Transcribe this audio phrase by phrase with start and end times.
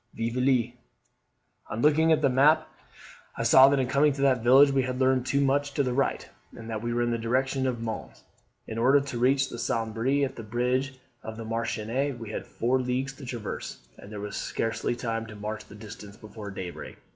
[0.17, 0.71] 'Vieville.'
[1.69, 2.67] "On looking at the map,
[3.37, 5.93] I saw that in coming to that village we had leaned too much to the
[5.93, 6.27] right,
[6.57, 8.23] and that we were in the direction of Mons.
[8.65, 13.13] In order to reach the Sambre at the bridge of Marchiennes, we had four leagues
[13.13, 16.97] to traverse; and there was scarcely time to march the distance before daybreak.